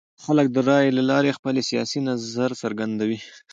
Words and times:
خلک 0.23 0.47
د 0.51 0.57
رایې 0.69 0.89
له 0.97 1.03
لارې 1.09 1.35
خپل 1.37 1.55
سیاسي 1.69 1.99
نظر 2.09 2.49
څرګندوي 2.61 3.19